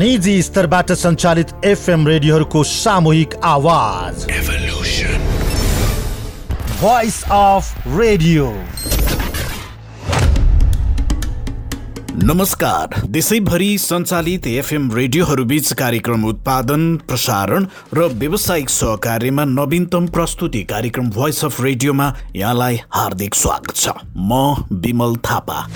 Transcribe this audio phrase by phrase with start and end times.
[0.00, 4.24] निजी स्तरबाट सञ्चालित एफएम रेडियोहरूको सामूहिक आवाज।
[6.80, 8.46] भोइस अफ रेडियो
[12.24, 21.44] नमस्कार। देशैभरि सञ्चालित एफएम रेडियोहरूबीच कार्यक्रम उत्पादन प्रसारण र व्यावसायिक सहकार्यमा नवीनतम प्रस्तुति कार्यक्रम भोइस
[21.44, 25.66] अफ रेडियोमा यहाँलाई हार्दिक स्वागत छ। म विमल थापा।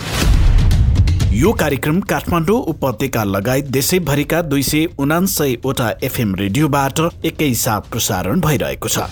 [1.35, 9.09] यो कार्यक्रम काठमाडौँ उपत्यका लगायत देशैभरिका दुई सय उनान्सयवटा एफएम रेडियोबाट एकैसाथ प्रसारण भइरहेको छ।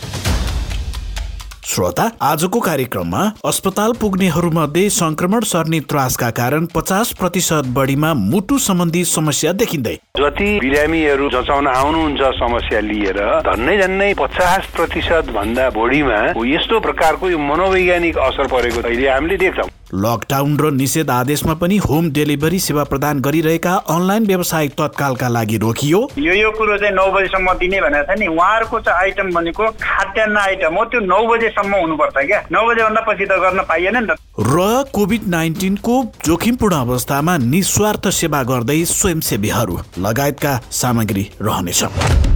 [1.65, 9.53] श्रोता आजको कार्यक्रममा अस्पताल पुग्नेहरूमध्ये संक्रमण सर्ने त्रासका कारण पचास प्रतिशत बढीमा मुटु सम्बन्धी समस्या
[9.59, 17.31] देखिँदै। जति बिरामीहरू जचाउन आउनुहुन्छ समस्या लिएर झन्नै झन्नै पचास प्रतिशत भन्दा बढीमा यस्तो प्रकारको
[17.31, 22.85] यो मनोवैज्ञानिक असर परेको अहिले हामीले देख्छौँ। लकडाउन र निषेध आदेशमा पनि होम डेलिभरी सेवा
[22.85, 28.15] प्रदान गरिरहेका अनलाइन व्यवसायिक तत्कालका लागि रोकियो। यो यो कुरो चाहिँ नौ बजीसम्म दिने भनेको
[28.15, 32.67] छ नि। उहाँहरूको चाहिँ आइटम भनेको खाद्यान्न आइटम हो। त्यो नौ बजेसम्म हुनुपर्छ क्या। नौ
[32.69, 38.85] बजेभन्दा पछि त गर्न पाइएन नि त। र कोभिड नाइन्टिनको जोखिमपूर्ण अवस्थामा निस्वार्थ सेवा गर्दै
[38.89, 42.32] स्वयंसेवीहरू लगायतका सामग्री रहनेछ।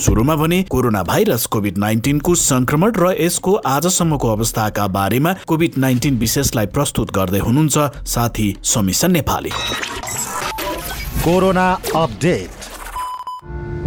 [0.00, 6.66] सुरुमा भने कोरोना भाइरस कोभिड नाइन्टिनको संक्रमण र यसको आजसम्मको अवस्थाका बारेमा कोभिड नाइन्टिन विशेषलाई
[6.76, 9.52] प्रस्तुत गर्दै हुनुहुन्छ साथी Samisa Nepali
[11.24, 12.59] corona update.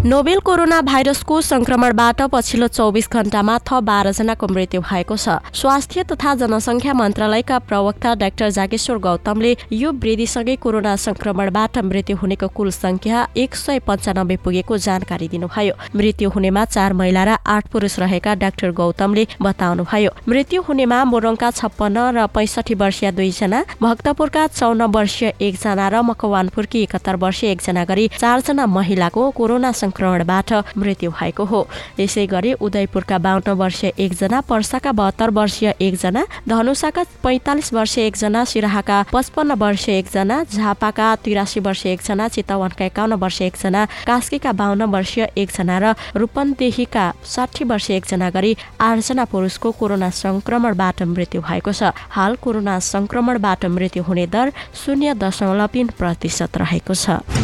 [0.05, 6.93] Novel corona भाइरसको संक्रमणबाट पछिल्लो चौबिस घण्टामा थप बाह्रजनाको मृत्यु भएको छ। स्वास्थ्य तथा जनसङ्ख्या
[6.93, 13.79] मन्त्रालयका प्रवक्ता डाक्टर जागेश्वर गौतमले यो वृद्धिसँगै कोरोना संक्रमणबाट मृत्यु हुनेको कुल संख्या एक सय
[13.87, 20.11] पन्चानब्बे पुगेको जानकारी दिनुभयो। मृत्यु हुनेमा चार महिला र आठ पुरुष रहेका डाक्टर गौतमले बताउनुभयो।
[20.27, 27.15] मृत्यु हुनेमा मोरङका छप्पन्न र पैसठी वर्षीय दुईजना भक्तपुरका चौन्न वर्षीय एकजना र मकवानपुरकी एकात्तर
[27.23, 31.67] वर्षीय एकजना गरी चारजना महिलाको कोरोना संक्रमणबाट मृत्यु भएको हो।
[31.99, 38.97] यसै गरी उदयपुरका बाहन्न वर्षीय एकजना पर्साका बहत्तर वर्षीय एकजना धनुषाका पैंतालिस वर्षीय एकजना सिराहाका
[39.13, 45.77] पचपन्न वर्षीय एकजना झापाका तिरासी वर्षीय एकजना चितवनका एकाउन्न वर्षीय एकजना कास्कीका बाहन्न वर्षीय एकजना
[45.77, 52.79] र रूपन्देहीका साठी वर्षीय एकजना गरी आठजना पुरुषको कोरोना संक्रमणबाट मृत्यु भएको छ। हाल कोरोना
[52.81, 57.42] संक्रमणबाट मृत्यु हुने दर शून्य दशमलव तीन प्रतिशत रहेको छ।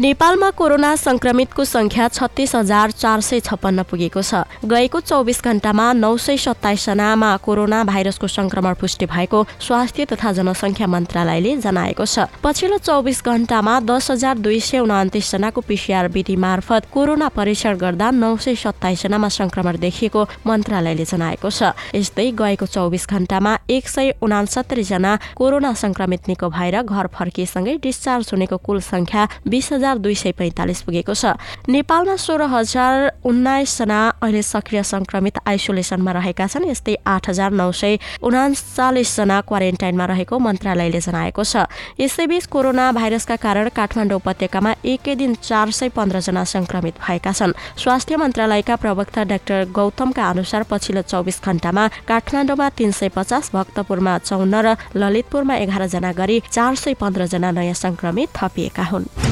[0.00, 6.16] नेपालमा कोरोना संक्रमितको संख्या छत्तिस हजार चार सय छप्पन्न पुगेको छ। गएको चौबिस घण्टामा नौ
[6.16, 13.22] सय सत्ताइसजनामा कोरोना भाइरसको संक्रमण पुष्टि भएको स्वास्थ्य तथा जनसङ्ख्या मन्त्रालयले जनाएको छ। पछिल्लो चौबिस
[13.26, 19.28] घण्टामा दस हजार दुई सय उनातिसजनाको पिसिआर विधि मार्फत कोरोना परीक्षण गर्दा नौ सय सत्ताइसजनामा
[19.34, 26.28] संक्रमण देखिएको मन्त्रालयले जनाएको छ। यस्तै गएको चौबिस घण्टामा एक सय उनासत्तरी जना कोरोना संक्रमित
[26.28, 31.32] निको भएर घर फर्किएसँगै डिस्चार्ज हुनेको कुल संख्या बिस हजार दुई सय पैँतालिस पुगेको छ
[31.68, 32.94] नेपालमा सोह्र हजार
[33.24, 40.38] उन्नाइसजना अहिले सक्रिय संक्रमित आइसोलेसनमा रहेका छन् यस्तै आठ हजार नौ सय उनाचालिसजना क्वारेन्टाइनमा रहेको
[40.38, 41.64] मन्त्रालयले जनाएको छ
[42.00, 48.16] यसैबीच कोरोना भाइरसका कारण काठमाडौँ उपत्यकामा एकै दिन चार सय पन्ध्रजना संक्रमित भएका छन् स्वास्थ्य
[48.16, 54.76] मन्त्रालयका प्रवक्ता डाक्टर गौतमका अनुसार पछिल्लो चौबिस घण्टामा काठमाडौँमा तीन सय पचास भक्तपुरमा चौन्न र
[54.96, 59.27] ललितपुरमा एघारजना गरी चार सय पन्ध्रजना नयाँ संक्रमित थपिएका हुन्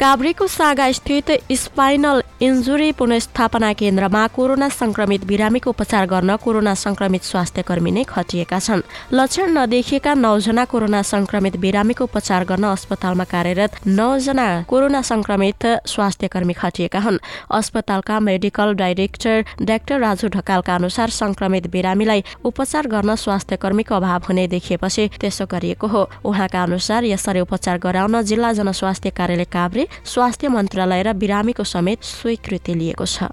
[0.00, 7.62] काभ्रेको सागा स्थित स्पाइनल इन्जुरी पुनस्थापना केन्द्रमा कोरोना संक्रमित बिरामीको उपचार गर्न कोरोना संक्रमित स्वास्थ्य
[7.62, 14.46] कर्मी नै खटिएका छन्। लक्षण नदेखिएका नौजना कोरोना संक्रमित बिरामीको उपचार गर्न अस्पतालमा कार्यरत नौजना
[14.68, 17.18] कोरोना संक्रमित स्वास्थ्य कर्मी खटिएका हुन्।
[17.50, 24.46] अस्पतालका मेडिकल डाइरेक्टर डाक्टर राजु ढकालका अनुसार संक्रमित बिरामीलाई उपचार गर्न स्वास्थ्य कर्मीको अभाव हुने
[24.48, 31.02] देखिएपछि त्यसो गरिएको हो। उहाँका अनुसार यसरी उपचार गराउन जिल्ला जनस्वास्थ्य कार्यालय काभ्रे स्वास्थ्य मन्त्रालय
[31.02, 33.30] र बिरामीको समेत स्वीकृति लिएको छ।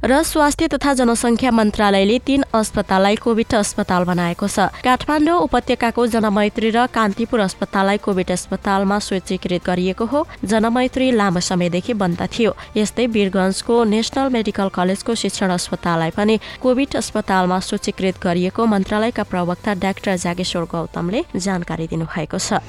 [0.00, 6.86] र स्वास्थ्य तथा जनसङ्ख्या मन्त्रालयले तीन अस्पताललाई कोभिड अस्पताल बनाएको छ। काठमाडौँ उपत्यकाको जनमैत्री र
[6.88, 14.32] कान्तिपुर अस्पताललाई कोभिड अस्पतालमा स्वीकृत गरिएको हो। जनमैत्री लामो समयदेखि बन्द थियो। यस्तै वीरगंजको नेसनल
[14.32, 21.86] मेडिकल कलेजको शिक्षण अस्पताललाई पनि कोभिड अस्पतालमा सूचीकृत गरिएको मन्त्रालयका प्रवक्ता डाक्टर जागेश्वर गौतमले जानकारी
[21.92, 22.64] दिनुभएको छ।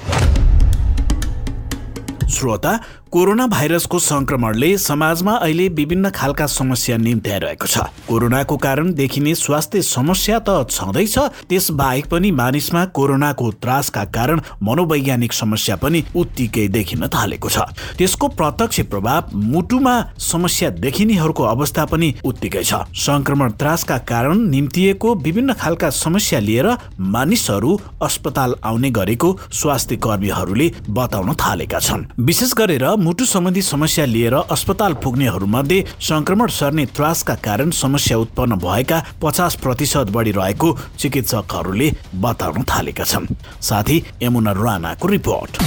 [2.32, 2.78] श्रोता
[3.12, 7.78] कोरोना भाइरसको संक्रमणले समाजमा अहिले विभिन्न खालका समस्या निम्त्याइरहेको छ।
[8.08, 15.32] कोरोनाको कारण देखिने स्वास्थ्य समस्या त छँदैछ त्यस बाहेक पनि मानिसमा कोरोनाको त्रासका कारण मनोवैज्ञानिक
[15.32, 17.58] समस्या पनि उत्तिकै देखिन थालेको छ।
[18.00, 25.52] त्यसको प्रत्यक्ष प्रभाव मुटुमा समस्या देखिनेहरूको अवस्था पनि उत्तिकै छ। संक्रमण त्रासका कारण निम्तिएको विभिन्न
[25.60, 26.70] खालका समस्या लिएर
[27.12, 34.34] मानिसहरू अस्पताल आउने गरेको स्वास्थ्य कर्मीहरूले बताउन थालेका छन्। विशेष गरेर मुटु सम्बन्धी समस्या लिएर
[34.34, 40.68] अस्पताल पुग्नेहरूमध्ये संक्रमण सर्ने त्रासका कारण समस्या उत्पन्न भएका पचास प्रतिशत बढी रहेको
[40.98, 41.90] चिकित्सकहरूले
[42.22, 43.26] बताउन थालेका छन्।
[43.60, 45.58] साथै यमुना राणाको report.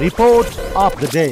[0.00, 1.26] Report of the day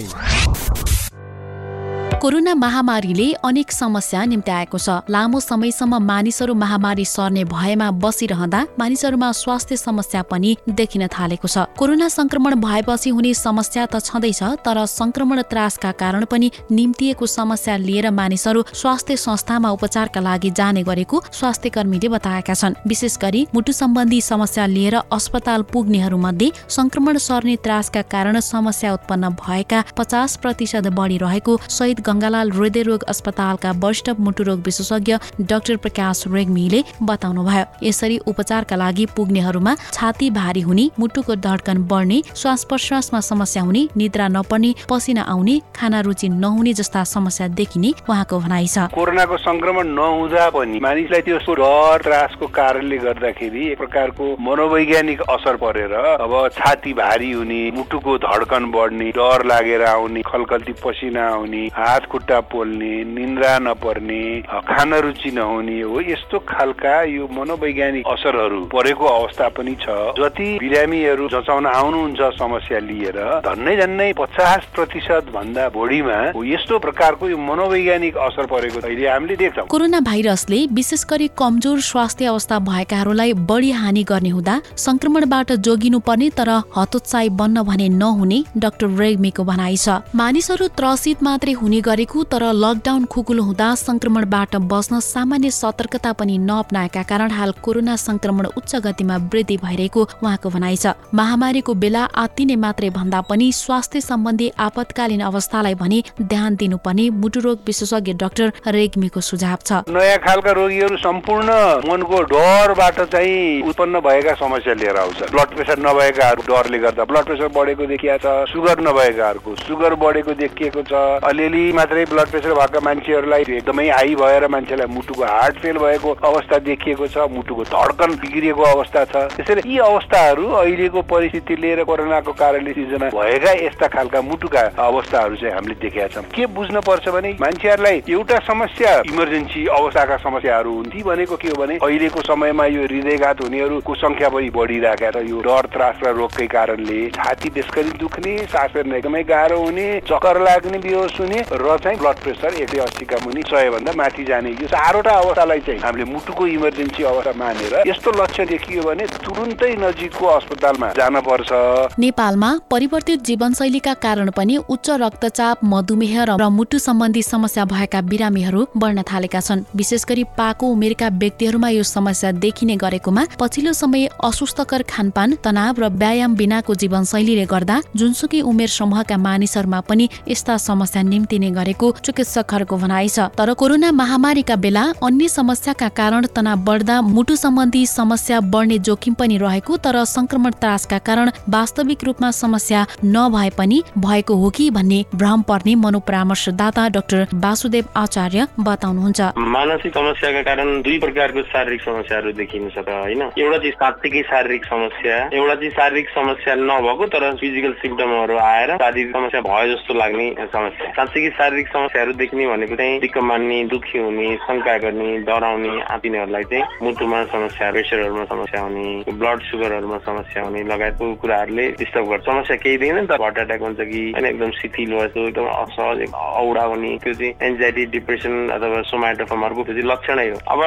[2.25, 9.77] corona महामारीले अनेक समस्या निम्त्याएको छ। लामो समयसम्म मानिसहरू महामारी सर्ने भयमा बसिरहँदा मानिसहरूमा स्वास्थ्य
[9.77, 15.91] समस्या पनि देखिन थालेको छ। कोरोना संक्रमण भएपछि हुने समस्या त छँदैछ तर संक्रमण त्रासका
[15.93, 22.55] कारण पनि निम्तिएको समस्या लिएर मानिसहरू स्वास्थ्य संस्थामा उपचारका लागि जाने गरेको स्वास्थ्य कर्मीले बताएका
[22.55, 28.95] छन्। विशेष गरी मुटु सम्बन्धी समस्या लिएर अस्पताल पुग्नेहरू मध्ये संक्रमण सर्ने त्रासका कारण समस्या
[28.95, 36.25] उत्पन्न भएका पचास प्रतिशत बढी रहेको शहीद गङ्गालाल हृदयरोग अस्पतालका वरिष्ठ मुटुरोग विशेषज्ञ डाक्टर प्रकाश
[36.31, 43.63] रेग्मीले बताउनुभयो। यसरी उपचारका लागि पुग्नेहरूमा छाती भारी हुने मुटुको धड्कन बढ्ने श्वास प्रश्वासमा समस्या
[43.63, 49.37] हुने निद्रा नपर्ने पसिना आउने खाना रुचि नहुने जस्ता समस्या देखिने उहाँको भनाइ छ। कोरोनाको
[49.39, 56.33] संक्रमण नहुँदा पनि मानिसलाई त्यो डर त्रासको कारणले गर्दाखेरि एक प्रकारको मनोवैज्ञानिक असर परेर अब
[56.55, 61.63] छाती भारी हुने मुटुको धड्कन बढ्ने डर लागेर आउने खलखल्ती पसिना आउने
[61.95, 64.23] हात खुट्टा पोल्ने निन्द्रा नपर्ने
[64.67, 69.87] खान रुचि नहुने हो यस्तो खालका यो मनोवैज्ञानिक असरहरू परेको अवस्था पनि छ।
[70.19, 77.39] जति बिरामीहरू जचाउन आउनुहुन्छ समस्या लिएर झन्नै झन्नै पचास प्रतिशत भन्दा बढीमा यस्तो प्रकारको यो
[77.41, 83.71] मनोवैज्ञानिक असर परेको अहिले हामीले देख्छौँ। कोरोना भाइरसले विशेष गरी कमजोर स्वास्थ्य अवस्था भएकाहरूलाई बढी
[83.79, 90.03] हानि गर्ने हुँदा संक्रमणबाट जोगिनु पर्ने तर हतोत्साही बन्न भने नहुने डाक्टर रेग्मीको भनाइ छ।
[90.17, 97.03] मानिसहरू त्रसित मात्रै हुने गरेको तर लकडाउन खुकुलो हुँदा संक्रमणबाट बस्न सामान्य सतर्कता पनि नअपनाएका
[97.05, 102.91] कारण हाल कोरोना संक्रमण उच्च गतिमा वृद्धि भइरहेको उहाँको भनाइ छ। महामारीको बेला आत्तिने मात्रै
[102.91, 109.83] भन्दा पनि स्वास्थ्य सम्बन्धी आपतकालीन अवस्थालाई भने ध्यान दिनुपर्ने मुटुरोग विशेषज्ञ डाक्टर रेग्मीको सुझाव छ।
[109.91, 111.51] नयाँ खालका रोगीहरू सम्पूर्ण
[111.91, 117.53] मनको डरबाट चाहिँ उत्पन्न भएका समस्या लिएर आउँछ। ब्लड प्रेसर नभएकाहरू डरले गर्दा ब्लड प्रेसर
[117.53, 123.43] बढेको देखिया छ सुगर नभएकाहरूको सुगर बढेको देखिएको छ। अलिअलि मात्रै ब्लड प्रेसर भएका मान्छेहरूलाई
[123.57, 129.05] एकदमै हाई भएर मान्छेलाई मुटुको हार्ट फेल भएको अवस्था देखिएको छ मुटुको धड्कन बिग्रिएको अवस्था
[129.05, 135.37] छ। त्यसैले यी अवस्थाहरू अहिलेको परिस्थिति लिएर कोरोनाको कारणले सिर्जना भएका यस्ता खालका मुटुका अवस्थाहरू
[135.37, 140.91] चाहिँ हामीले देखेका छौँ। के बुझ्न पर्छ भने मान्छेहरूलाई एउटा समस्या इमर्जेन्सी अवस्थाका समस्याहरू हुन्
[140.91, 145.41] ती भनेको के हो भने अहिलेको समयमा यो हृदयघात हुनेहरूको संख्या पनि बढिरहेका छ। यो
[145.43, 150.79] डर त्रास र रोगकै कारणले छाती त्यसकरी दुख्ने सास फेर्न एकदमै गाह्रो हुने चक्कर लाग्ने
[150.79, 154.67] बेहोस हुने र चाहिँ ब्लड प्रेसर एक सय अस्सीका मुनि सय भन्दा माथि जाने यो
[154.69, 160.89] चारवटा अवस्थालाई चाहिँ हामीले मुटुको इमर्जेन्सी अवस्था मानेर यस्तो लक्ष्य देखियो भने तुरुन्तै नजिकको अस्पतालमा
[160.95, 161.51] जान पर्छ
[161.99, 169.03] नेपालमा परिवर्तित जीवनशैलीका कारण पनि उच्च रक्तचाप मधुमेह र मुटु सम्बन्धी समस्या भएका बिरामीहरू बढ्न
[169.11, 175.37] थालेका छन्। विशेष गरी पाको उमेरका व्यक्तिहरूमा यो समस्या देखिने गरेकोमा पछिल्लो समय असुस्थकर खानपान
[175.45, 181.91] तनाव र व्यायाम बिनाको जीवनशैलीले गर्दा जुनसुकै उमेर समूहका मानिसहरूमा पनि यस्ता समस्या निम्तिने गरेको
[182.01, 188.41] चिकित्सकहरूको भनाइ छ। तर कोरोना महामारीका बेला अन्य समस्याका कारण तनाव बढ्दा मुटु सम्बन्धी समस्या
[188.49, 194.51] बढ्ने जोखिम पनि रहेको तर संक्रमण त्रासका कारण वास्तविक रूपमा समस्या नभए पनि भएको हो
[194.51, 199.21] कि भन्ने भ्रम पर्ने मनोपरामर्शदाता डाक्टर वासुदेव आचार्य बताउनुहुन्छ।
[199.55, 203.23] मानसिक समस्याका कारण दुई प्रकारको शारीरिक समस्याहरू देखिन सक्छ होइन?
[203.39, 209.11] एउटा चाहिँ साँच्चीकै शारीरिक समस्या एउटा चाहिँ शारीरिक समस्या नभएको तर फिजिकल सिम्टमहरू आएर शारीरिक
[209.13, 214.29] समस्या भयो जस्तो लाग्ने समस्या। साँच्चीकै शारीरिक समस्याहरू देखिने भनेको चाहिँ दिक्क मान्ने दुखी हुने
[214.49, 221.05] शङ्का गर्ने डराउने तिनीहरूलाई चाहिँ मुटुमा समस्या प्रेसरहरूमा समस्या हुने ब्लड सुगरहरूमा समस्या हुने लगायतको
[221.21, 224.91] कुराहरूले डिस्टर्ब गर्छ। समस्या केही देख्दैन नि त। हार्ट एट्याक हुन्छ कि होइन एकदम शिथिल
[224.95, 230.39] भयो एकदम असहज औडा हुने त्यो चाहिँ एन्जाइटी डिप्रेसन अथवा सोमाटोफर्महरूको त्यो चाहिँ लक्षणै हो।
[230.49, 230.61] अब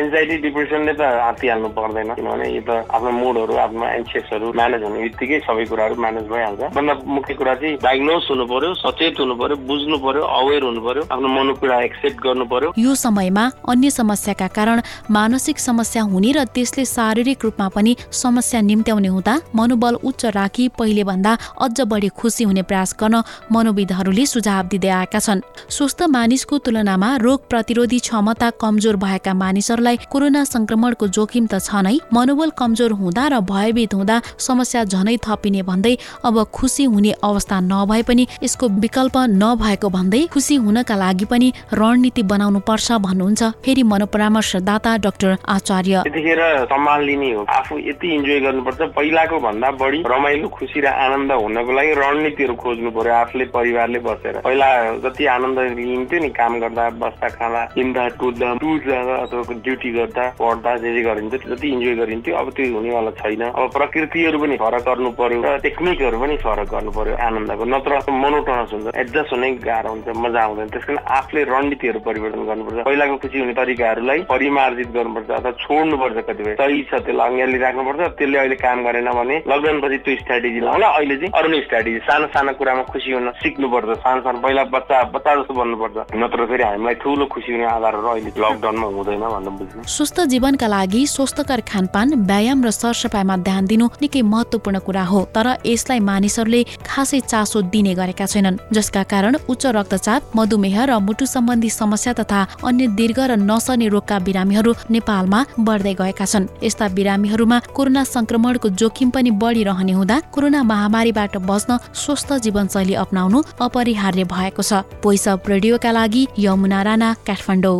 [0.00, 5.38] एन्जाइटी डिप्रेसनले त हातिहाल्नु पर्दैन। किनभने यो त आफ्नो मुडहरू आफ्नो एन्सियसहरू म्यानेज हुने बित्तिकै
[5.44, 9.96] सबै कुराहरू म्यानेज भइहाल्छ। भन्दा मुख्य कुरा चाहिँ डायग्नोज हुनु पर्यो सचेत हुनु पर्यो बुझ्नु
[10.06, 14.80] पर्यो। पर्यो अवेर हुनु पर्यो आफ्नो मनोपीडा एक्सेप्ट गर्नु पर्यो यो समयमा अन्य समस्याका कारण
[15.10, 21.04] मानसिक समस्या हुने र त्यसले शारीरिक रूपमा पनि समस्या निम्त्याउने हुँदा मनोबल उच्च राखी पहिले
[21.04, 27.16] भन्दा अझ बढी खुसी हुने प्रयास गर्न मनोविदहरूले सुझाव दिँदै आएका छन्। स्वस्थ मानिसको तुलनामा
[27.16, 33.26] रोग प्रतिरोधी क्षमता कमजोर भएका मानिसहरूलाई कोरोना संक्रमणको जोखिम त छ नै मनोबल कमजोर हुँदा
[33.32, 39.16] र भयभीत हुँदा समस्या झनै थपिने भन्दै अब खुसी हुने अवस्था नभए पनि यसको विकल्प
[39.42, 46.40] नभएको भन्दै खुसी हुनका लागि पनि रणनीति बनाउनु पर्छ भन्नुहुन्छ फेरि मनोपरामर्शदाता डाक्टर आचार्य। त्यतिखेर
[46.72, 51.92] सम्हालिने हो। आफू यति इन्जोय गर्नुपर्छ। पहिलाको भन्दा बढी रमाइलो खुसी र आनन्द हुनको लागि
[51.92, 54.68] रणनीतिहरू खोज्नु पर्यो आफूले परिवारले बसेर। पहिला
[55.00, 60.24] जति आनन्द लिइन्थ्यो नि काम गर्दा बस्दा खाँदा हिँड्दा कुद्दा टुर जाँदा अथवा ड्युटी गर्दा
[60.38, 64.82] पढ्दा जे जे गरिन्थ्यो जति इन्जोय गरिन्थ्यो अब त्यो हुनेवाला छैन। अब प्रकृतिहरू पनि फरक
[64.88, 69.90] गर्नु पर्यो र टेक्निकहरू पनि फरक गर्नु पर्यो आनन्दको। नत्र मोनोटोनस हुन्छ। एडजस्ट हुनै गाह्रो
[69.92, 75.30] हुन्छ। मजा आउँदैन। त्यस कारण आफूले रणनीतिहरू परिवर्तन गर्नुपर्छ। पहिलाको खुसी हुने तरिकाहरूलाई परिमार्जित गर्नुपर्छ
[75.30, 79.98] अथवा छोड्नुपर्छ कतिपय। सही छ त्यसलाई अँग्याली राख्नुपर्छ। त्यसले अहिले काम गरेन भने लकडाउन पछि
[80.04, 84.20] त्यो स्ट्राटेजी लाउँला। अहिले चाहिँ अरू नै स्ट्राटेजी सानो सानो कुरामा खुसी हुन सिक्नुपर्छ। सानो
[84.22, 88.86] सानो पहिला बच्चा बच्चा जस्तो बन्नुपर्छ। नत्र फेरि हामीलाई ठुलो खुसी हुने आधारहरू अहिले लकडाउनमा
[88.96, 94.78] हुँदैन भनेर बुझ्नु। स्वस्थ जीवनका लागि स्वस्थकर खानपान व्यायाम र सरसफाइमा ध्यान दिनु निकै महत्वपूर्ण
[94.86, 100.78] कुरा हो। तर यसलाई मानिसहरूले खासै चासो दिने गरेका छैनन् जसका कारण उच्च रक्तचाप मधुमेह
[100.84, 106.46] र मुटु सम्बन्धी समस्या तथा अन्य दीर्घ र नसर्ने रोगका बिरामीहरू नेपालमा बढ्दै गएका छन्।
[106.62, 114.24] यस्ता बिरामीहरूमा कोरोना संक्रमणको जोखिम पनि बढिरहने हुँदा कोरोना महामारीबाट बच्न स्वस्थ जीवनशैली अप्नाउनु अपरिहार्य
[114.24, 117.78] भएको छ। भोइस अफ रेडियोका लागि यमुना राणा काठमाडौँ।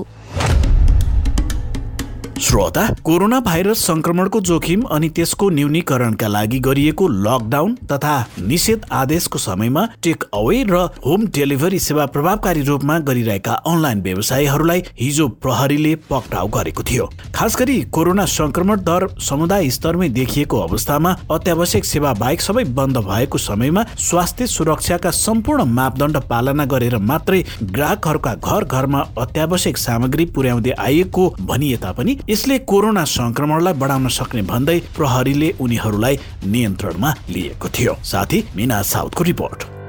[2.41, 9.85] श्रोता कोरोना भाइरस संक्रमणको जोखिम अनि त्यसको न्यूनीकरणका लागि गरिएको लकडाउन तथा निषेध आदेशको समयमा
[10.03, 16.83] टेक अवे र होम डेलिभरी सेवा प्रभावकारी रूपमा गरिरहेका अनलाइन व्यवसायीहरूलाई हिजो प्रहरीले पक्राउ गरेको
[16.83, 22.99] थियो। खास गरी कोरोना संक्रमण दर समुदाय स्तरमै देखिएको अवस्थामा अत्यावश्यक सेवा बाहेक सबै बन्द
[23.07, 30.75] भएको समयमा स्वास्थ्य सुरक्षाका सम्पूर्ण मापदण्ड पालना गरेर मात्रै ग्राहकहरूका घर घरमा अत्यावश्यक सामग्री पुर्याउँदै
[30.79, 38.45] आइएको भनिए तापनि यसले कोरोना संक्रमणलाई बढाउन सक्ने भन्दै प्रहरीले उनीहरूलाई नियन्त्रणमा लिएको थियो। साथी
[38.57, 39.82] मिना साउथको रिपोर्ट।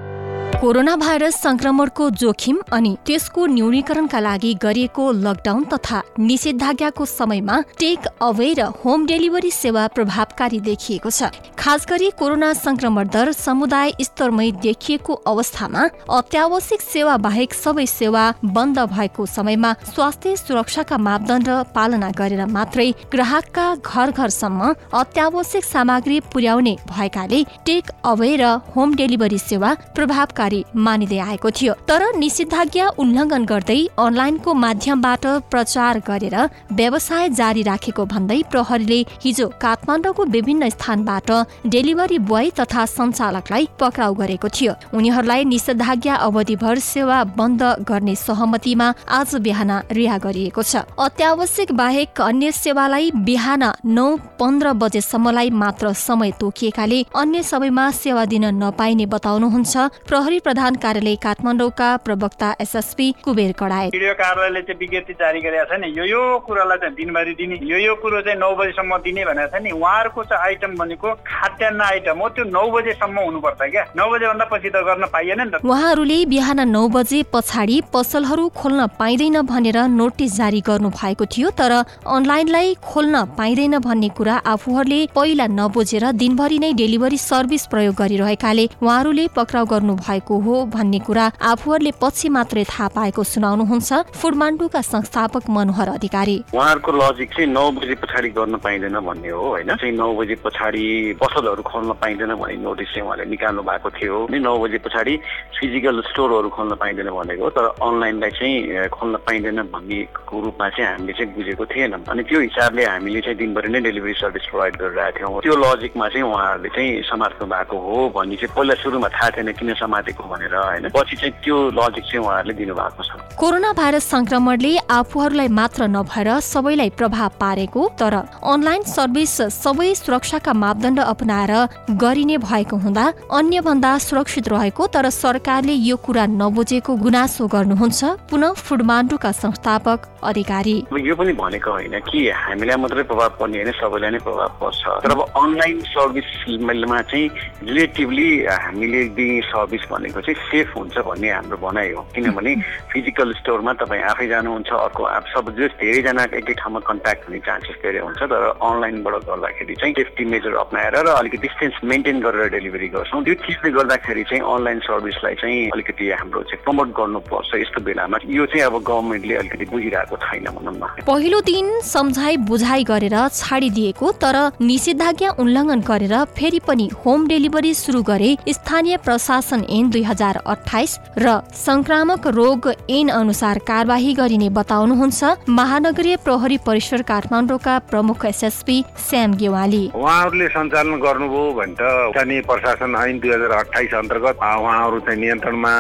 [0.63, 8.47] कोरोना भाइरस संक्रमणको जोखिम अनि त्यसको न्यूनीकरणका लागि गरिएको लकडाउन तथा निषेधाज्ञाको समयमा टेक अवे
[8.59, 11.27] र होम डेलिभरी सेवा प्रभावकारी देखिएको छ।
[11.59, 15.83] खास गरी कोरोना संक्रमण दर समुदाय स्तरमै देखिएको अवस्थामा
[16.19, 18.23] अत्यावश्यक सेवा बाहेक सबै सेवा
[18.55, 26.75] बन्द भएको समयमा स्वास्थ्य सुरक्षाका मापदण्ड पालना गरेर मात्रै ग्राहकका घर घरसम्म अत्यावश्यक सामग्री पुर्याउने
[26.89, 33.79] भएकाले टेक अवे र होम डेलिभरी सेवा प्रभावकारी मानिँदै आएको थियो। तर निषेधाज्ञा उल्लङ्घन गर्दै
[33.97, 36.37] अनलाइनको माध्यमबाट प्रचार गरेर
[36.73, 41.29] व्यवसाय जारी राखेको भन्दै प्रहरीले हिजो काठमाडौँको विभिन्न स्थानबाट
[41.73, 49.35] डेलिभरी बोय तथा सञ्चालकलाई पक्राउ गरेको थियो। उनीहरूलाई निषेधाज्ञा अवधिभर सेवा बन्द गर्ने सहमतिमा आज
[49.45, 54.07] बिहान रिहा गरिएको छ। अत्यावश्यक बाहेक अन्य सेवालाई बिहान नौ
[54.39, 61.95] पन्ध्र बजेसम्मलाई मात्र समय तोकिएकाले अन्य सबैमा सेवा दिन नपाइने बताउनुहुन्छ। प्रहरी प्रधान कार्यालय काठमाडौँका
[61.97, 66.95] प्रवक्ता एसएसपी कुबेर भिडियो कार्यालयले चाहिँ विज्ञप्ति जारी गरेका छ नि यो यो कुरालाई चाहिँ
[66.95, 70.75] दिनभरि दिने यो यो कुरो चाहिँ नौ बजीसम्म दिने भनेको छ नि उहाँहरूको चाहिँ आइटम
[70.77, 73.83] भनेको खाद्यान्न आइटम हो त्यो नौ बजेसम्म हुनुपर्छ क्या?
[73.97, 78.87] नौ बजेभन्दा पछि त गर्न पाइएन नि त। उहाँहरूले बिहान नौ बजे पछाडि पसलहरू खोल्न
[78.99, 81.71] पाइँदैन भनेर नोटिस जारी गर्नु भएको थियो तर
[82.07, 89.27] अनलाइनलाई खोल्न पाइँदैन भन्ने कुरा आफूहरूले पहिला नबुझेर दिनभरि नै डेलिभरी सर्भिस प्रयोग गरिरहेकाले उहाँहरूले
[89.35, 95.89] पक्राउ गर्नु भएको हो भन्ने कुरा आफूहरूले पछि मात्रै थाहा पाएको सुनाउनुहुन्छ फुडमान्डुका संस्थापक मनोहर
[95.89, 99.75] अधिकारी। उहाँहरूको लजिक चाहिँ नौ बजे पछाडि गर्न पाइँदैन भन्ने हो होइन?
[99.75, 100.83] चाहिँ नौ बजे पछाडि
[101.21, 105.13] पसलहरू खोल्न पाइँदैन भन्ने नोटिस चाहिँ उहाँले निकाल्नु भएको थियो। नि बजे पछाडि
[105.59, 110.01] फिजिकल स्टोरहरू खोल्न पाइँदैन भनेको तर अनलाइनलाई चाहिँ खोल्न पाइँदैन भन्ने
[110.33, 114.45] रूपमा चाहिँ हामीले चाहिँ बुझेको थिएनौँ। अनि त्यो हिसाबले हामीले चाहिँ दिनभरि नै डेलिभरी सर्भिस
[114.49, 119.07] प्रोभाइड गरिरहेका थियौँ। त्यो लजिकमा चाहिँ उहाँहरूले चाहिँ समात्नु भएको हो भन्ने चाहिँ पहिला सुरुमा
[119.13, 119.73] थाहा थिएन किन
[120.13, 120.89] समातेको भनेर होइन?
[120.89, 126.89] पछि चाहिँ त्यो लजिक चाहिँ उहाँहरूले दिनुभएको छ। कोरोना भाइरस संक्रमणले आफूहरूलाई मात्र नभएर सबैलाई
[126.89, 131.53] प्रभाव पारेको तर अनलाइन सर्भिस सबै सुरक्षाका मापदण्ड अपनाएर
[131.97, 139.31] गरिने भएको हुँदा अन्यभन्दा सुरक्षित रहेको तर सरकारले यो कुरा नबुझेको गुनासो गर्नुहुन्छ पुनः फुडमान्डुका
[139.33, 144.51] संस्थापक अधिकारी। यो पनि भनेको होइन कि हामीलाई मात्रै प्रभाव पर्ने होइन सबैलाई नै प्रभाव
[144.61, 147.27] पर्छ। तर अब अनलाइन सर्भिसमा चाहिँ
[147.67, 152.55] रिलेटिभली हामीले दिने सर्भिस भनेको चाहिँ सेफ हुन्छ भन्ने हाम्रो भनाइ हो। किनभने
[152.91, 157.77] फिजिकल स्टोरमा तपाईँ आफै जानुहुन्छ अर्को आप सब जस धेरैजना एकै ठाउँमा कन्ट्याक्ट हुने चान्सेस
[157.83, 162.87] धेरै हुन्छ तर अनलाइनबाट गर्दाखेरि चाहिँ सेफ्टी मेजर अप्नाएर र अलिकति डिस्टेन्स मेन्टेन गरेर डेलिभरी
[162.95, 168.17] गर्छौँ। त्यो चिजले गर्दाखेरि चाहिँ अनलाइन सर्भिसलाई चाहिँ अलिकति हाम्रो चाहिँ प्रमोट गर्नुपर्छ यस्तो बेलामा।
[168.27, 174.11] यो चाहिँ अब गभर्मेन्टले अलिकति बुझिरहेको छैन भनौँ न। पहिलो दिन सम्झाइ बुझाइ गरेर छाडिदिएको
[174.19, 180.41] तर निषेधाज्ञा उल्लङ्घन गरेर फेरि पनि होम डेलिभरी सुरु गरे स्थानीय प्रशासन ऐन दुई हजार
[180.47, 185.23] अठाइस र संक्रामक रोग ऐन अनुसार कारवाही गरिने बताउनुहुन्छ
[185.59, 192.95] महानगरीय प्रहरी परिसर काठमाडौँका प्रमुख एसएसपी श्याम गेवाली। उहाँहरूले सञ्चालन गर्नुभयो भने त स्थानीय प्रशासन
[192.97, 195.73] ऐन दुई हजार अठाइस अन्तर्गत उहाँहरू चाहिँ नियन्त्रणमा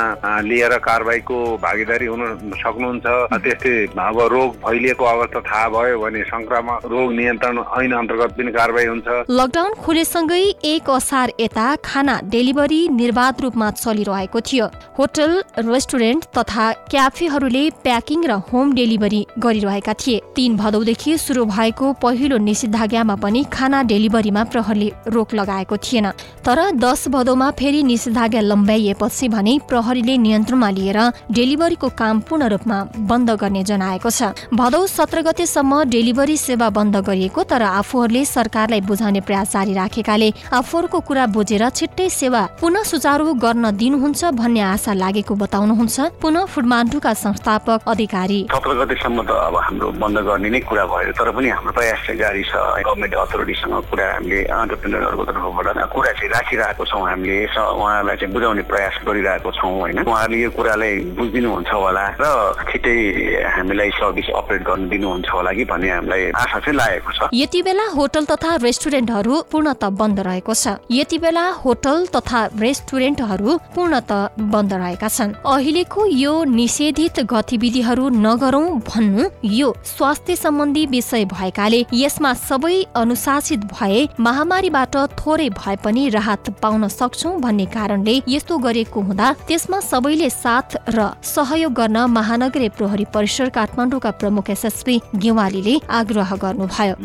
[0.43, 2.23] लिएर कारवाहीको भागीदारी हुन
[2.61, 3.05] सक्नुहुन्छ।
[3.43, 8.87] त्यस्तै अब रोग फैलिएको अवस्था थाहा भयो भने संक्रामक रोग नियन्त्रण ऐन अन्तर्गत पनि कारवाही
[8.87, 9.07] हुन्छ।
[9.39, 10.41] लकडाउन खुलेसँगै
[10.71, 13.69] एक असार यता खाना डेलिभरी निर्वाध रूपमा
[14.03, 14.65] चलिरहेको थियो।
[14.97, 22.37] होटल रेस्टुरेन्ट तथा क्याफेहरूले प्याकिङ र होम डेलिभरी गरिरहेका थिए। तीन भदौदेखि सुरु भएको पहिलो
[22.39, 26.07] निषेधाज्ञामा पनि खाना डेलिभरीमा प्रहरले रोक लगाएको थिएन।
[26.45, 30.99] तर दस भदौमा फेरि निषेधाज्ञा लम्ब्याइएपछि भने प्रहरीले नियन्त्रणमा लिएर
[31.31, 32.77] डेलिभरीको काम पूर्ण रूपमा
[33.09, 39.21] बन्द गर्ने जनाएको छ। भदौ सत्र गतेसम्म डेलिभरी सेवा बन्द गरिएको तर आफूहरूले सरकारलाई बुझाउने
[39.21, 45.33] प्रयास जारी राखेकाले आफूहरूको कुरा बुझेर छिट्टै सेवा पुनः सुचारू गर्न दिनुहुन्छ भन्ने आशा लागेको
[45.37, 51.13] बताउनुहुन्छ पुनः फुडमान्टुका संस्थापक अधिकारी। सत्र गतेसम्म त अब हाम्रो बन्द गर्ने नै कुरा भयो
[51.13, 56.29] तर पनि हाम्रो प्रयास चाहिँ जारी छ। गभर्मेन्ट अथोरिटीसँग कुरा हामीले अन्टरप्रिनरहरूको तर्फबाट कुरा चाहिँ
[56.33, 62.05] राखिरहेको छौँ हामीले उहाँहरूलाई चाहिँ बुझाउने प्रयास गरिरहेको छौँ होइन। उहाँहरूले यो कुरालाई बुझिदिनुहुन्छ होला
[62.17, 62.25] र
[62.65, 62.97] छिट्टै
[63.45, 67.85] हामीलाई सर्भिस अपरेट गर्न दिनुहुन्छ होला कि भन्ने हामीलाई आशा चाहिँ लागेको छ। यति बेला
[67.93, 73.51] होटल तथा रेस्टुरेन्टहरू पूर्णत बन्द रहेको छ। यति बेला होटल तथा रेस्टुरेन्टहरू
[73.83, 74.11] पूर्णत
[74.51, 82.33] बन्द रहेका छन्। अहिलेको यो निषेधित गतिविधिहरू नगरौं भन्नु यो स्वास्थ्य सम्बन्धी विषय भएकाले यसमा
[82.39, 89.33] सबै अनुशासित भए महामारीबाट थोरै भए पनि राहत पाउन सक्छौ भन्ने कारणले यस्तो गरेको हुँदा
[89.47, 96.95] त्यसमा सबैले साथ र सहयोग गर्न महानगरीय प्रहरी परिसर काठमाडौँका प्रमुख एसएसपी गेवालीले आग्रह गर्नुभयो।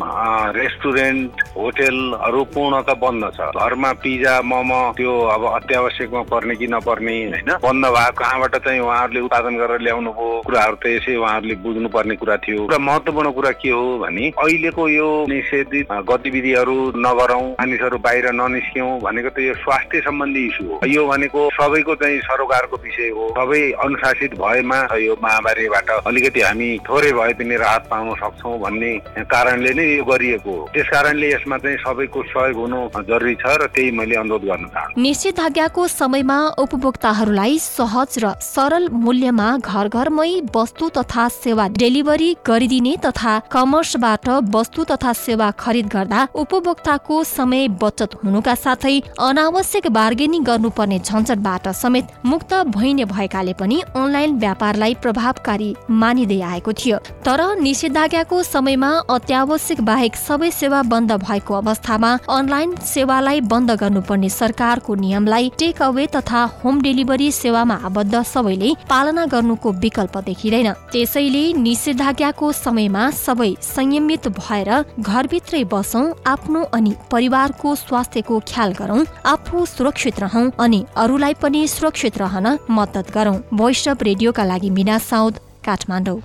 [0.55, 7.51] रेस्टुरेन्ट होटेलहरू पूर्णत बन्द छ। घरमा पिजा मोमो त्यो अब अत्यावश्यकमा पर्ने कि नपर्ने होइन?
[7.63, 10.41] बन्द भएको कहाँबाट चाहिँ उहाँहरूले उत्पादन गरेर ल्याउनु भयो?
[10.45, 14.87] कुराहरू त यसै उहाँहरूले बुझ्नु पर्ने कुरा थियो। र महत्वपूर्ण कुरा के हो भने अहिलेको
[14.89, 21.05] यो निषेधित गतिविधिहरू नगरौँ मानिसहरू बाहिर ननिस्क्यौँ भनेको त यो स्वास्थ्य सम्बन्धी इस्यु हो। यो
[21.07, 27.33] भनेको सबैको चाहिँ सरोकारको विषय हो। सबै अनुशासित भएमा यो महामारीबाट अलिकति हामी थोरै भए
[27.39, 28.91] पनि राहत पाउन सक्छौँ भन्ने
[29.29, 33.67] कारणले नै यो गरिएको हो। त्यस कारणले यसमा चाहिँ सबैको सहयोग हुनु जरुरी छ र
[33.73, 40.89] त्यही मैले अनुरोध गर्न चाहन्छु। निषेधाज्ञाको समयमा उपभोक्ताहरूलाई सहज र सरल मूल्यमा घर घरमै वस्तु
[40.97, 48.55] तथा सेवा डेलिभरी गरिदिने तथा कमर्सबाट वस्तु तथा सेवा खरिद गर्दा उपभोक्ताको समय बचत हुनुका
[48.55, 55.69] साथै अनावश्यक बार्गेनिङ गर्नुपर्ने झन्झटबाट समेत मुक्त भइने भएकाले पनि अनलाइन व्यापारलाई प्रभावकारी
[56.01, 63.41] मानिँदै आएको थियो। तर निषेधाज्ञाको समयमा अत्यावश्यक बाहेक सबै सेवा बन्द भएको अवस्थामा अनलाइन सेवालाई
[63.51, 70.17] बन्द गर्नुपर्ने सरकारको नियमलाई टेक अवे तथा होम डेलिभरी सेवामा आबद्ध सबैले पालना गर्नुको विकल्प
[70.25, 79.05] देखिँदैन। त्यसैले निषेधाज्ञाको समयमा सबै संयमित भएर घरभित्रै बसौँ आफ्नो अनि परिवारको स्वास्थ्यको ख्याल गरौँ
[79.25, 84.97] आफू सुरक्षित रहौँ अनि अरूलाई पनि सुरक्षित रहन मद्दत गरौँ। भोइस अफ रेडियोका लागि मिना
[84.99, 86.19] साउद काठमाडौँ।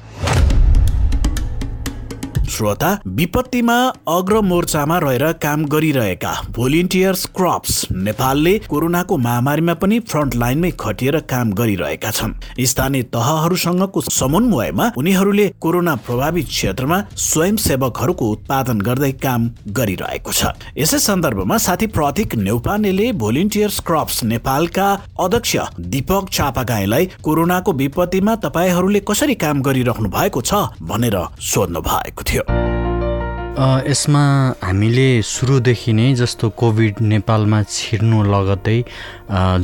[2.48, 3.76] श्रोता विपत्तिमा
[4.09, 11.52] अग्र मोर्चामा रहेर काम गरिरहेका भोलिन्टियर्स क्रप्स नेपालले कोरोनाको महामारीमा पनि फ्रन्ट लाइनमै खटिएर काम
[11.52, 20.52] गरिरहेका छन्। स्थानीय तहहरूसँगको समन्वयमा उनीहरूले कोरोना प्रभावित क्षेत्रमा स्वयंसेवकहरूको उत्पादन गर्दै काम गरिरहेको छ।
[20.78, 24.88] यसै सन्दर्भमा साथी प्रतीक नेउपानेले भोलिन्टियर्स क्रप्स नेपालका
[25.20, 25.57] अध्यक्ष
[25.92, 33.66] दीपक चापागाईलाई कोरोनाको विपत्तिमा तपाईँहरूले कसरी काम गरिरहनु भएको छ भनेर सोध्नु भएको थियो। अ,
[33.88, 34.23] यसमा
[34.66, 38.79] हामीले सुरुदेखि नै जस्तो कोभिड नेपालमा छिर्नु लगतै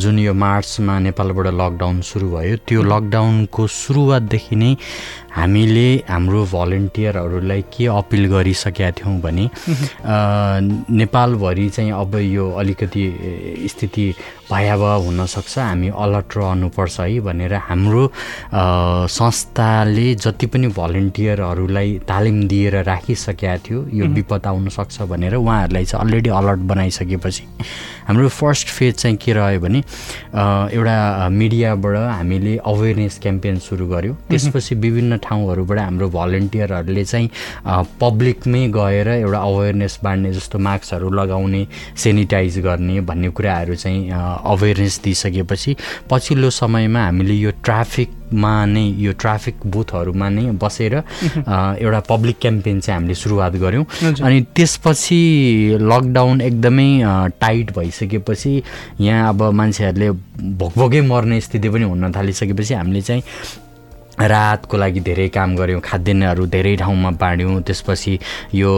[0.02, 4.70] जुन यो मार्चमा नेपालबाट लकडाउन सुरु भयो त्यो लकडाउनको सुरुवातदेखि नै
[5.38, 9.44] हामीले हाम्रो भलन्टियरहरूलाई के अपिल गरिसकेका थियौँ भने
[11.00, 13.04] नेपालभरि चाहिँ अब यो अलिकति
[13.70, 14.06] स्थिति
[14.50, 18.04] भयावह हुनसक्छ। हामी अलर्ट रहनुपर्छ है भनेर हाम्रो
[19.10, 26.04] संस्थाले जति पनि भलन्टियरहरूलाई तालिम दिएर राखिसकेका थियो यो विपद आउन सक्छ भनेर उहाँहरूलाई चाहिँ
[26.04, 27.44] अलरेडी अलर्ट बनाइसकेपछि
[28.08, 29.78] हाम्रो फर्स्ट फेज चाहिँ के रह्यो भने
[30.74, 37.30] एउटा मिडियाबाट हामीले अवेरनेस क्याम्पेन सुरु गऱ्यौँ त्यसपछि विभिन्न ठाउँहरूबाट हाम्रो भलन्टियरहरूले चाहिँ
[38.00, 44.10] पब्लिकमै गएर एउटा अवेरनेस बाँड्ने जस्तो मास्कहरू लगाउने सेनिटाइज गर्ने भन्ने कुराहरू चाहिँ
[44.44, 45.76] अवेरनेस दिइसकेपछि
[46.10, 52.96] पछिल्लो समयमा हामीले यो ट्राफिकमा नै यो ट्राफिक बुथहरूमा नै बसेर एउटा पब्लिक क्याम्पेन चाहिँ
[53.00, 53.84] हामीले सुरुवात गऱ्यौँ।
[54.22, 55.20] अनि त्यसपछि
[55.80, 56.90] लकडाउन एकदमै
[57.40, 58.62] टाइट भइसकेपछि
[59.00, 60.10] यहाँ अब मान्छेहरूले
[60.60, 63.22] भोकभोकै मर्ने स्थिति पनि हुन थालिसकेपछि हामीले चाहिँ
[64.20, 68.18] राहतको लागि धेरै काम गऱ्यौँ खाद्यान्नहरू धेरै ठाउँमा बाँड्यौँ। त्यसपछि
[68.54, 68.70] यो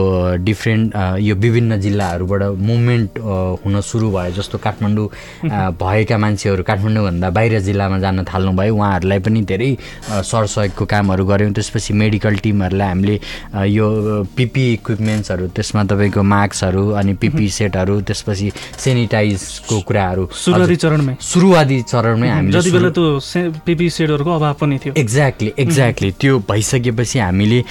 [0.46, 3.10] डिफ्रेन्ट यो विभिन्न जिल्लाहरूबाट मुभमेन्ट
[3.64, 5.08] हुन सुरु भयो। जस्तो काठमाडौँ
[5.82, 9.70] भएका मान्छेहरू काठमाडौँभन्दा बाहिर जिल्लामा जान थाल्नुभयो। उहाँहरूलाई पनि धेरै
[10.30, 13.16] सरसहयोगको कामहरू गऱ्यौँ। त्यसपछि मेडिकल टिमहरूलाई हामीले
[13.76, 13.86] यो
[14.36, 22.28] पिपी इक्विपमेन्ट्सहरू त्यसमा तपाईँको मास्कहरू अनि पिपी सेटहरू त्यसपछि सेनिटाइजको कुराहरू सुरुवाती चरणमै। सुरुवाती चरणमै
[22.28, 24.92] हामीले जति सुरु- बेला त्यो से- पिपी सेडहरूको अभाव पनि थियो।
[25.32, 27.62] एक्ज्याक्टली एक्ज्याक्टली त्यो भइसकेपछि हामीले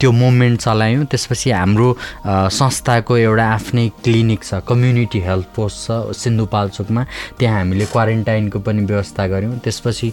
[0.00, 1.88] त्यो मुभमेन्ट चलायौँ। त्यसपछि हाम्रो
[2.26, 7.02] संस्थाको एउटा आफ्नै क्लिनिक छ कम्युनिटी हेल्थ पोस्ट छ सिन्धुपाल्चोकमा
[7.38, 10.08] त्यहाँ हामीले क्वारेन्टाइनको पनि व्यवस्था गऱ्यौँ। त्यसपछि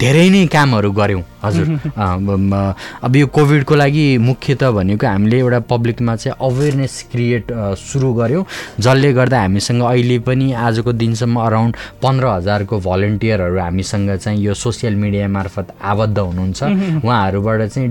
[0.00, 1.66] धेरै नै कामहरू गऱ्यौँ। हजुर
[3.04, 8.44] अब यो कोभिडको लागि मुख्य त भनेको हामीले एउटा पब्लिकमा चाहिँ अवेरनेस क्रिएट सुरु गऱ्यौँ।
[8.80, 14.94] जसले गर्दा हामीसँग अहिले पनि आजको दिनसम्म अराउन्ड पन्ध्र हजारको भलन्टियरहरू हामीसँग चाहिँ यो सोसियल
[14.96, 16.60] मिडिया मार्फत आबद्ध हुनुहुन्छ।
[17.02, 17.88] उहाँहरूबाट चाहिँ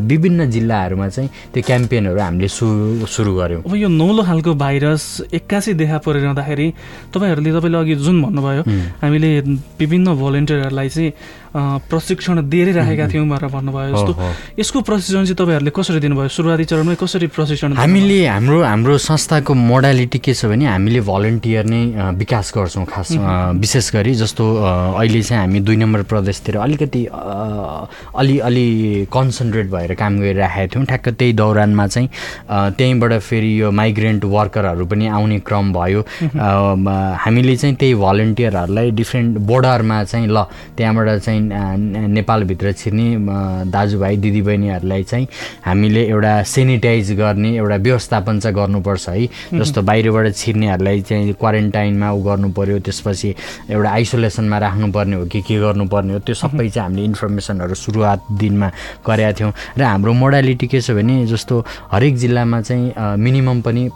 [0.00, 5.04] विभिन्न जिल्लाहरूमा चाहिँ त्यो क्याम्पेनहरू हामीले सुरु सुरु गऱ्यौँ। अब यो नौलो खालको भाइरस
[5.34, 6.66] एक्कासी देखा परिरहँदाखेरि
[7.12, 8.62] तपाईँहरूले तपाईँले अघि जुन भन्नुभयो
[9.02, 9.30] हामीले
[9.80, 11.12] विभिन्न भोलिन्टियरहरूलाई चाहिँ
[11.54, 14.12] प्रशिक्षण दिएरै राखेका थियौँ भनेर भन्नुभयो जस्तो।
[14.58, 16.28] यसको प्रशिक्षण चाहिँ तपाईँहरूले कसरी दिनुभयो?
[16.28, 17.72] सुरुवाती चरणमै कसरी प्रशिक्षण?
[17.78, 21.82] हामीले हाम्रो हाम्रो संस्थाको मोडालिटी के छ भने हामीले भलन्टियर नै
[22.18, 23.08] विकास गर्छौँ खास
[23.58, 24.44] विशेष गरी जस्तो
[25.00, 28.66] अहिले चाहिँ हामी दुई नम्बर प्रदेशतिर अलिकति अलि अलि
[29.12, 32.08] कन्सन्ट्रेट भएर काम गरिराखेका थियौँ। ठ्याक्क त्यही दौरानमा चाहिँ
[32.76, 36.00] त्यहीँबाट फेरि यो माइग्रेन्ट वर्करहरू पनि आउने क्रम भयो।
[37.24, 40.44] हामीले चाहिँ त्यही भलन्टियरहरूलाई डिफ्रेन्ट बोर्डरमा चाहिँ ल
[40.76, 43.06] त्यहाँबाट चाहिँ ने- नेपालभित्र छिर्ने
[43.70, 45.26] दाजुभाइ दिदीबहिनीहरूलाई चाहिँ
[45.64, 49.26] हामीले एउटा सेनिटाइज गर्ने एउटा व्यवस्थापन चाहिँ गर्नुपर्छ है।
[49.58, 53.34] जस्तो बाहिरबाट छिर्नेहरूलाई चाहिँ क्वारेन्टाइनमा उ गर्नु पऱ्यो त्यसपछि
[53.70, 58.68] एउटा आइसोलेसनमा राख्नुपर्ने हो कि के गर्नुपर्ने हो त्यो सबै चाहिँ हामीले इन्फर्मेसनहरू सुरुवात दिनमा
[59.06, 63.88] गरेका थियौँ। र हाम्रो मोडालिटी के छ भने जस्तो हरेक जिल्लामा चाहिँ मिनिमम पनि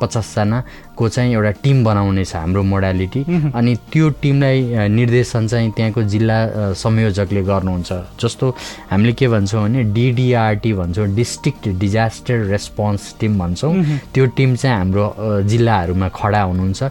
[0.93, 3.25] पचासजनाको चाहिँ एउटा टिम बनाउने छ हाम्रो मोडालिटी।
[3.55, 6.39] अनि त्यो टिमलाई निर्देशन चाहिँ त्यहाँको जिल्ला
[6.77, 8.47] संयोजकले गर्नुहुन्छ। जस्तो
[8.91, 13.73] हामीले के भन्छौँ भने डिडिआरटी भन्छौँ डिस्ट्रिक्ट डिजास्टर रेस्पोन्स टिम भन्छौँ।
[14.15, 15.07] त्यो टिम चाहिँ हाम्रो
[15.49, 16.83] जिल्लाहरूमा खडा हुनुहुन्छ।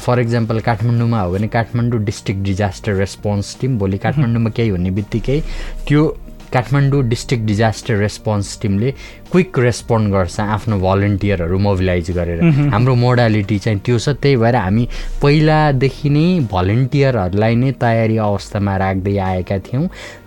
[0.00, 5.40] फर इक्जाम्पल काठमाडौँमा हो भने Kathmandu district disaster response team भोलि काठमाडौँमा केही हुने बित्तिकै
[5.88, 6.02] त्यो
[6.52, 8.90] काठमाडौँ डिस्ट्रिक्ट डिजास्टर रेस्पोन्स टिमले
[9.32, 14.88] क्विक रेस्पोन्ड गर्छ आफ्नो भलन्टियरहरू मोबिलाइज गरेर। हाम्रो मोडालिटी चाहिँ त्यो छ त्यही भएर हामी
[15.22, 19.86] पहिलादेखि नै भलन्टियरहरूलाई नै तयारी अवस्थामा राख्दै आएका थियौँ।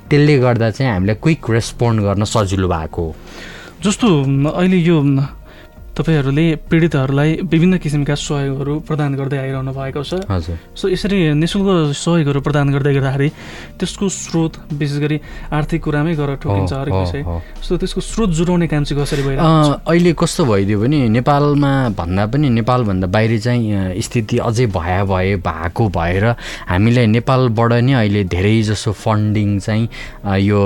[0.09, 3.15] त्यसले गर्दा चाहिँ हामीलाई क्विक रेस्पोन्ड गर्न सजिलो भएको हो।
[3.83, 4.07] जस्तो
[4.49, 4.97] अहिले यो
[5.93, 12.39] तपाईँहरूले पीडितहरूलाई विभिन्न किसिमका सहयोगहरू प्रदान गर्दै आइरहनु भएको छ। हजुर। सो यसरी निशुल्क सहयोगहरू
[12.41, 13.29] प्रदान गर्दै गर्दाखेरि
[13.77, 15.17] त्यसको स्रोत विशेष गरी
[15.53, 17.21] आर्थिक कुरामै गएर ठोकिन्छ हरेक विषय।
[17.62, 22.49] सो त्यसको स्रोत जुटाउने काम चाहिँ कसरी अ, अहिले कस्तो भइदियो भने नेपालमा भन्दा पनि
[22.58, 26.25] नेपालभन्दा बाहिर चाहिँ स्थिति अझै भया भए भएको भएर
[26.73, 29.86] हामीलाई नेपालबाट नै अहिले धेरै जसो फन्डिङ चाहिँ
[30.41, 30.60] यो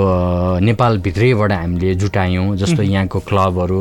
[0.64, 3.80] नेपालभित्रैबाट हामीले जुटायौँ। जस्तो यहाँको क्लबहरू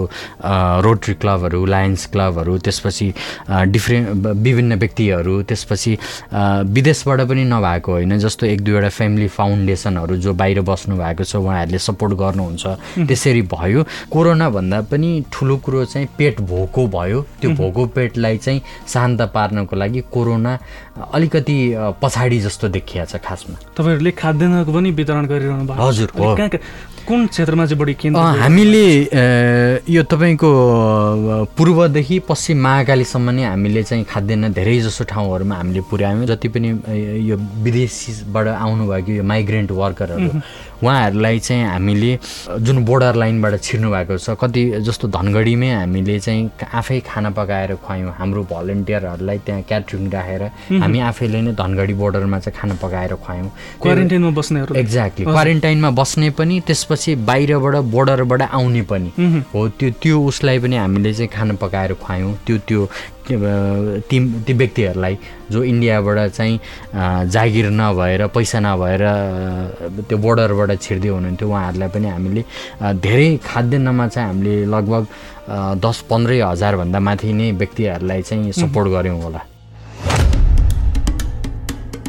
[0.84, 3.14] रोटरी क्लबहरू लायन्स क्लबहरू त्यसपछि
[3.70, 5.98] डिफ्रेन्ट विभिन्न व्यक्तिहरू त्यसपछि
[6.74, 11.78] विदेशबाट पनि नभएको होइन जस्तो एक दुईवटा फ्यामिली फाउन्डेसनहरू जो बाहिर बस्नु भएको छ उहाँहरूले
[11.78, 12.66] सपोर्ट गर्नुहुन्छ।
[13.08, 19.22] त्यसरी भयो। कोरोनाभन्दा पनि ठुलो कुरो चाहिँ पेट भोको भयो। त्यो भोको पेटलाई चाहिँ शान्त
[19.34, 20.58] पार्नको लागि कोरोना
[21.14, 21.58] अलिकति
[22.02, 26.10] पछाडि जस्तो देखिया छ खासमा। तपाईँहरूले खाद्यान्नको पनि वितरण गरिरहनु भएको। हजुर,
[27.08, 28.86] कुन क्षेत्रमा चाहिँ बढी केन्द्र हामीले
[29.88, 30.50] यो तपाईँको
[31.58, 36.70] पूर्वदेखि पश्चिम महाकालीसम्म नै हामीले चाहिँ खाद्यान्न धेरै जसो ठाउँहरूमा हामीले पुर्यायौँ। जति पनि
[37.30, 40.30] यो विदेशीबाट आउनुभएको यो माइग्रेन्ट वर्करहरू
[40.84, 42.12] उहाँहरूलाई चाहिँ हामीले
[42.60, 48.14] जुन बोर्डर लाइनबाट छिर्नु भएको छ कति जस्तो धनगढीमै हामीले चाहिँ आफै खाना पकाएर खुवायौँ।
[48.18, 50.44] हाम्रो भलन्टियरहरूलाई त्यहाँ क्याटरिङ राखेर
[50.82, 53.50] हामी आफैले नै धनगढी बोर्डरमा चाहिँ खाना पकाएर खुवायौँ।
[53.82, 59.10] क्वारेन्टाइनमा बस्नेहरू। एक्ज्याक्टली क्वारेन्टाइनमा बस्ने पनि त्यसपछि बाहिरबाट बोर्डरबाट आउने पनि।
[59.54, 62.90] हो त्यो त्यो उसलाई पनि हामीले चाहिँ खाना पकाएर खुवायौँ। त्यो त्यो
[63.28, 65.18] ती ती व्यक्तिहरूलाई
[65.52, 66.60] जो इन्डियाबाट चाहिँ
[67.28, 69.04] जागिर नभएर पैसा नभएर
[70.08, 72.44] त्यो बोर्डरबाट छिर्दै हुनुहुन्थ्यो उहाँहरूलाई पनि हामीले
[73.04, 75.04] धेरै खाद्यान्नमा चाहिँ हामीले लगभग
[75.84, 79.42] दस पन्ध्रै हजारभन्दा माथि नै व्यक्तिहरूलाई चाहिँ सपोर्ट गऱ्यौँ होला।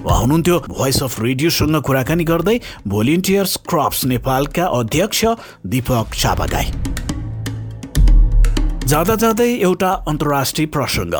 [0.08, 5.24] हुनुहुन्थ्यो भोइस अफ रेडियोसँग कुराकानी गर्दै भोलिन्टियर्स क्रप्स नेपालका अध्यक्ष
[5.66, 6.66] दीपक चापागाई।
[8.88, 11.14] जाँदा जाँदै एउटा अन्तर्राष्ट्रिय प्रसङ्ग।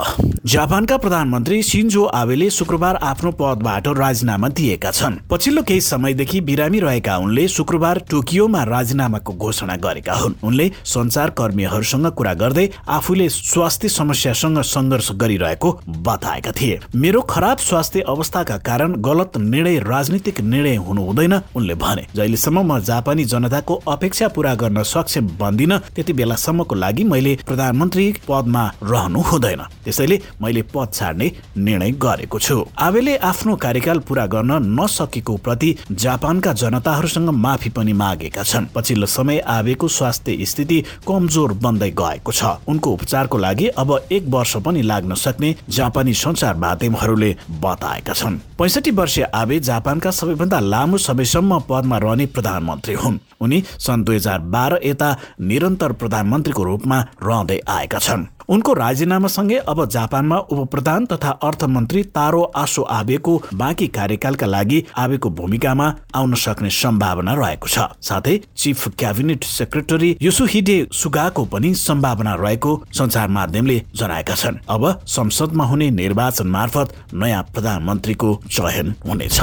[0.49, 7.17] जापानका प्रधानमन्त्री सिन्जो आबेले शुक्रबार आफ्नो पदबाट राजीनामा दिएका छन्। पछिल्लो केही समयदेखि बिरामी रहेका
[7.19, 14.61] उनले शुक्रबार टोकियोमा राजीनामाको घोषणा गरेका हुन्। उनले संचार कर्मीहरूसँग कुरा गर्दै आफूले स्वास्थ्य समस्यासँग
[14.65, 15.73] सङ्घर्ष गरिरहेको
[16.09, 22.07] बताएका थिए। मेरो खराब स्वास्थ्य अवस्थाका कारण गलत निर्णय राजनीतिक निर्णय हुनु हुँदैन उनले भने।
[22.17, 28.65] जहिलेसम्म म जापानी जनताको अपेक्षा पूरा गर्न सक्षम बन्दिन त्यति बेलासम्मको लागि मैले प्रधानमन्त्री पदमा
[28.83, 31.27] रहनु हुँदैन। त्यसैले मैले पद छाड्ने
[31.59, 38.43] निर्णय गरेको छु। आबेले आफ्नो कार्यकाल पूरा गर्न नसकेको प्रति जापानका जनताहरूसँग माफी पनि मागेका
[38.43, 44.31] छन्। पछिल्लो समय आबेको स्वास्थ्य स्थिति कमजोर बन्दै गएको छ। उनको उपचारको लागि अब एक
[44.31, 50.99] वर्ष पनि लाग्न सक्ने जापानी सञ्चार माध्यमहरूले बताएका छन्। पैसठी वर्षीय आबे जापानका सबैभन्दा लामो
[50.99, 55.09] समयसम्म पदमा रहने प्रधानमन्त्री हुन्। उनी सन् दुई हजार बाह्र यता
[55.41, 62.83] निरन्तर प्रधानमन्त्रीको रूपमा रहँदै आएका छन्। उनको राजीनामासँगै अब जापानमा उपप्रधान तथा अर्थमन्त्री तारो आसो
[62.83, 70.17] आबेको बाँकी कार्यकालका लागि आबेको भूमिकामा आउन सक्ने सम्भावना रहेको छ। साथै चिफ क्याबिनेट सेक्रेटरी
[70.23, 77.43] युसुहिडे सुगाको पनि सम्भावना रहेको सञ्चार माध्यमले जनाएका छन्। अब संसदमा हुने निर्वाचन मार्फत नयाँ
[77.55, 79.41] प्रधानमन्त्रीको चयन हुनेछ।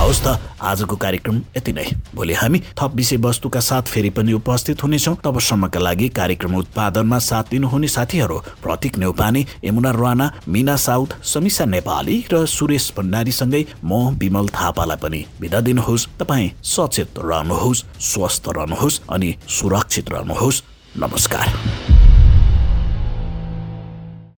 [0.00, 0.28] हवस् त
[0.64, 1.84] आजको कार्यक्रम यति नै।
[2.14, 7.88] भोलि हामी थप विषयवस्तुका साथ फेरि पनि उपस्थित हुनेछौँ। तबसम्मका लागि कार्यक्रम उत्पादनमा साथ दिनुहुने
[7.88, 14.96] साथीहरू प्रतीक नेउपाने यमुना राणा मिना साउथ समिसा नेपाली र सुरेश भण्डारीसँगै म विमल थापालाई
[14.96, 20.62] पनि बिदा दिनुहोस्। तपाईँ सचेत रहनुहोस् स्वस्थ रहनुहोस् अनि सुरक्षित रहनुहोस्।
[20.94, 21.46] नमस्कार।